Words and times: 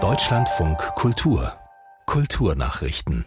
Deutschlandfunk 0.00 0.78
Kultur 0.94 1.52
Kulturnachrichten 2.06 3.24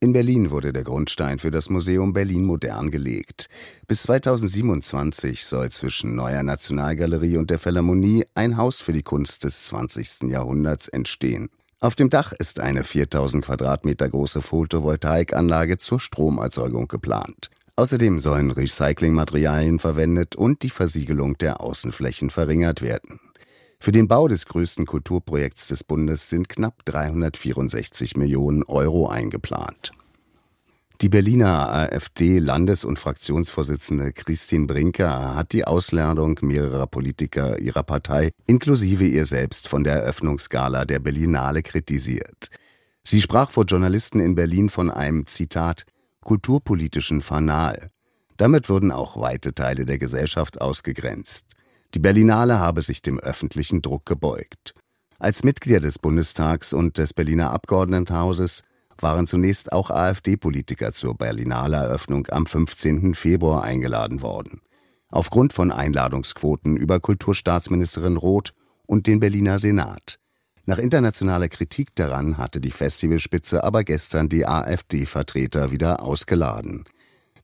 in 0.00 0.14
Berlin 0.14 0.50
wurde 0.50 0.72
der 0.72 0.84
Grundstein 0.84 1.38
für 1.38 1.50
das 1.50 1.68
Museum 1.68 2.14
Berlin 2.14 2.46
Modern 2.46 2.90
gelegt. 2.90 3.48
Bis 3.86 4.04
2027 4.04 5.44
soll 5.44 5.70
zwischen 5.70 6.14
Neuer 6.14 6.42
Nationalgalerie 6.42 7.36
und 7.36 7.50
der 7.50 7.58
Philharmonie 7.58 8.24
ein 8.34 8.56
Haus 8.56 8.80
für 8.80 8.94
die 8.94 9.02
Kunst 9.02 9.44
des 9.44 9.66
20. 9.66 10.30
Jahrhunderts 10.30 10.88
entstehen. 10.88 11.50
Auf 11.80 11.94
dem 11.94 12.08
Dach 12.08 12.32
ist 12.32 12.60
eine 12.60 12.84
4000 12.84 13.44
Quadratmeter 13.44 14.08
große 14.08 14.40
Photovoltaikanlage 14.40 15.76
zur 15.76 16.00
Stromerzeugung 16.00 16.88
geplant. 16.88 17.50
Außerdem 17.76 18.20
sollen 18.20 18.50
Recyclingmaterialien 18.50 19.78
verwendet 19.78 20.36
und 20.36 20.62
die 20.62 20.70
Versiegelung 20.70 21.36
der 21.38 21.60
Außenflächen 21.60 22.30
verringert 22.30 22.82
werden. 22.82 23.20
Für 23.84 23.92
den 23.92 24.08
Bau 24.08 24.28
des 24.28 24.46
größten 24.46 24.86
Kulturprojekts 24.86 25.66
des 25.66 25.84
Bundes 25.84 26.30
sind 26.30 26.48
knapp 26.48 26.86
364 26.86 28.16
Millionen 28.16 28.62
Euro 28.62 29.08
eingeplant. 29.08 29.92
Die 31.02 31.10
Berliner 31.10 31.68
AfD-Landes- 31.70 32.86
und 32.86 32.98
Fraktionsvorsitzende 32.98 34.14
Christine 34.14 34.66
Brinker 34.66 35.34
hat 35.34 35.52
die 35.52 35.66
Ausladung 35.66 36.38
mehrerer 36.40 36.86
Politiker 36.86 37.58
ihrer 37.58 37.82
Partei 37.82 38.30
inklusive 38.46 39.04
ihr 39.04 39.26
selbst 39.26 39.68
von 39.68 39.84
der 39.84 39.96
Eröffnungsgala 39.96 40.86
der 40.86 41.00
Berlinale 41.00 41.62
kritisiert. 41.62 42.48
Sie 43.02 43.20
sprach 43.20 43.50
vor 43.50 43.66
Journalisten 43.66 44.18
in 44.18 44.34
Berlin 44.34 44.70
von 44.70 44.90
einem 44.90 45.26
Zitat 45.26 45.84
kulturpolitischen 46.22 47.20
Fanal. 47.20 47.90
Damit 48.38 48.70
würden 48.70 48.90
auch 48.90 49.20
weite 49.20 49.52
Teile 49.52 49.84
der 49.84 49.98
Gesellschaft 49.98 50.58
ausgegrenzt. 50.58 51.54
Die 51.94 52.00
Berlinale 52.00 52.58
habe 52.58 52.82
sich 52.82 53.02
dem 53.02 53.20
öffentlichen 53.20 53.80
Druck 53.80 54.04
gebeugt. 54.04 54.74
Als 55.20 55.44
Mitglieder 55.44 55.78
des 55.78 56.00
Bundestags 56.00 56.72
und 56.72 56.98
des 56.98 57.14
Berliner 57.14 57.52
Abgeordnetenhauses 57.52 58.64
waren 58.98 59.28
zunächst 59.28 59.72
auch 59.72 59.90
AfD-Politiker 59.90 60.92
zur 60.92 61.16
Berlinale 61.16 61.76
Eröffnung 61.76 62.26
am 62.32 62.46
15. 62.46 63.14
Februar 63.14 63.62
eingeladen 63.62 64.22
worden. 64.22 64.60
Aufgrund 65.08 65.52
von 65.52 65.70
Einladungsquoten 65.70 66.76
über 66.76 66.98
Kulturstaatsministerin 66.98 68.16
Roth 68.16 68.54
und 68.86 69.06
den 69.06 69.20
Berliner 69.20 69.60
Senat. 69.60 70.18
Nach 70.66 70.78
internationaler 70.78 71.48
Kritik 71.48 71.94
daran 71.94 72.38
hatte 72.38 72.60
die 72.60 72.72
Festivalspitze 72.72 73.62
aber 73.62 73.84
gestern 73.84 74.28
die 74.28 74.46
AfD-Vertreter 74.46 75.70
wieder 75.70 76.02
ausgeladen. 76.02 76.84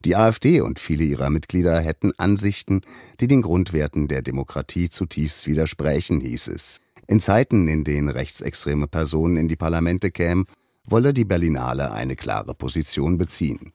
Die 0.03 0.15
AfD 0.15 0.61
und 0.61 0.79
viele 0.79 1.03
ihrer 1.03 1.29
Mitglieder 1.29 1.79
hätten 1.79 2.11
Ansichten, 2.17 2.81
die 3.19 3.27
den 3.27 3.43
Grundwerten 3.43 4.07
der 4.07 4.23
Demokratie 4.23 4.89
zutiefst 4.89 5.45
widersprechen, 5.45 6.21
hieß 6.21 6.47
es. 6.47 6.79
In 7.07 7.19
Zeiten, 7.19 7.67
in 7.67 7.83
denen 7.83 8.09
rechtsextreme 8.09 8.87
Personen 8.87 9.37
in 9.37 9.47
die 9.47 9.55
Parlamente 9.55 10.09
kämen, 10.09 10.45
wolle 10.85 11.13
die 11.13 11.25
Berlinale 11.25 11.91
eine 11.91 12.15
klare 12.15 12.55
Position 12.55 13.17
beziehen. 13.17 13.73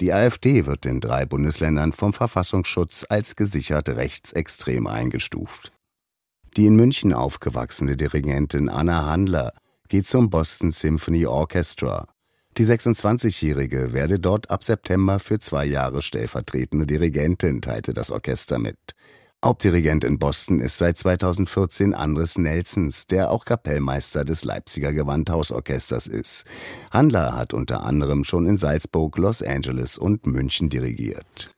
Die 0.00 0.12
AfD 0.12 0.66
wird 0.66 0.86
in 0.86 1.00
drei 1.00 1.26
Bundesländern 1.26 1.92
vom 1.92 2.12
Verfassungsschutz 2.12 3.04
als 3.08 3.36
gesichert 3.36 3.88
rechtsextrem 3.88 4.86
eingestuft. 4.86 5.72
Die 6.56 6.66
in 6.66 6.76
München 6.76 7.12
aufgewachsene 7.12 7.96
Dirigentin 7.96 8.68
Anna 8.68 9.06
Handler 9.06 9.52
geht 9.88 10.06
zum 10.08 10.30
Boston 10.30 10.72
Symphony 10.72 11.26
Orchestra. 11.26 12.08
Die 12.58 12.66
26-Jährige 12.66 13.92
werde 13.92 14.18
dort 14.18 14.50
ab 14.50 14.64
September 14.64 15.20
für 15.20 15.38
zwei 15.38 15.64
Jahre 15.64 16.02
stellvertretende 16.02 16.88
Dirigentin, 16.88 17.60
teilte 17.60 17.94
das 17.94 18.10
Orchester 18.10 18.58
mit. 18.58 18.76
Hauptdirigent 19.44 20.02
in 20.02 20.18
Boston 20.18 20.58
ist 20.58 20.76
seit 20.78 20.98
2014 20.98 21.94
Andres 21.94 22.36
Nelsons, 22.36 23.06
der 23.06 23.30
auch 23.30 23.44
Kapellmeister 23.44 24.24
des 24.24 24.42
Leipziger 24.42 24.92
Gewandhausorchesters 24.92 26.08
ist. 26.08 26.46
Handler 26.90 27.36
hat 27.36 27.54
unter 27.54 27.84
anderem 27.84 28.24
schon 28.24 28.48
in 28.48 28.56
Salzburg, 28.56 29.16
Los 29.18 29.40
Angeles 29.40 29.96
und 29.96 30.26
München 30.26 30.68
dirigiert. 30.68 31.50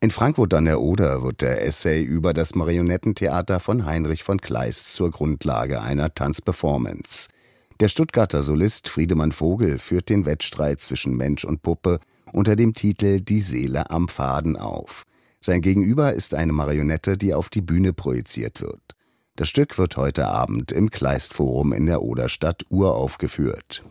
In 0.00 0.10
Frankfurt 0.10 0.54
an 0.54 0.64
der 0.64 0.80
Oder 0.80 1.22
wird 1.22 1.42
der 1.42 1.66
Essay 1.66 2.02
über 2.02 2.32
das 2.32 2.54
Marionettentheater 2.54 3.60
von 3.60 3.84
Heinrich 3.84 4.22
von 4.22 4.40
Kleist 4.40 4.94
zur 4.94 5.10
Grundlage 5.10 5.82
einer 5.82 6.14
Tanzperformance. 6.14 7.28
Der 7.82 7.88
Stuttgarter 7.88 8.44
Solist 8.44 8.88
Friedemann 8.88 9.32
Vogel 9.32 9.76
führt 9.76 10.08
den 10.08 10.24
Wettstreit 10.24 10.80
zwischen 10.80 11.16
Mensch 11.16 11.44
und 11.44 11.62
Puppe 11.62 11.98
unter 12.32 12.54
dem 12.54 12.74
Titel 12.74 13.18
Die 13.18 13.40
Seele 13.40 13.90
am 13.90 14.06
Faden 14.06 14.56
auf. 14.56 15.02
Sein 15.40 15.62
Gegenüber 15.62 16.12
ist 16.12 16.32
eine 16.32 16.52
Marionette, 16.52 17.18
die 17.18 17.34
auf 17.34 17.48
die 17.48 17.60
Bühne 17.60 17.92
projiziert 17.92 18.60
wird. 18.60 18.80
Das 19.34 19.48
Stück 19.48 19.78
wird 19.78 19.96
heute 19.96 20.28
Abend 20.28 20.70
im 20.70 20.90
Kleistforum 20.90 21.72
in 21.72 21.86
der 21.86 22.02
Oderstadt 22.02 22.62
uraufgeführt. 22.68 23.82